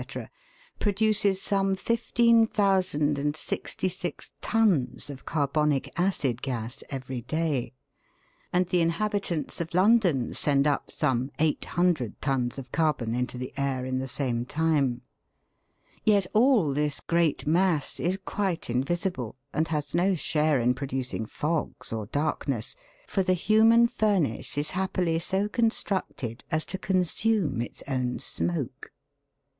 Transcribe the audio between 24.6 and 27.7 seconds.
happily so constructed as to consume